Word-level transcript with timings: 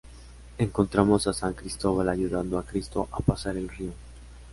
Encontramos 0.57 1.27
a 1.27 1.33
San 1.33 1.53
Cristóbal 1.53 2.09
ayudando 2.09 2.57
a 2.57 2.65
Cristo 2.65 3.07
a 3.11 3.19
pasar 3.19 3.55
el 3.55 3.69
río. 3.69 3.93